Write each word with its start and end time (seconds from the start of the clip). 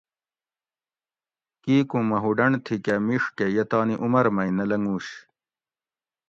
کیکوں 1.63 2.03
مہوڈنڈ 2.09 2.55
تھی 2.65 2.75
کہ 2.85 2.95
میڛ 3.05 3.23
کہ 3.37 3.45
یہ 3.55 3.63
تانی 3.71 3.95
عمر 4.03 4.25
مئ 4.35 4.49
نہ 4.57 4.63
لنگوش 4.69 5.07